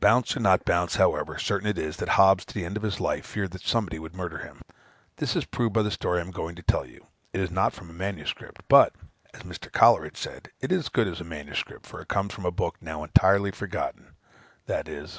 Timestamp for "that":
1.98-2.08, 3.50-3.60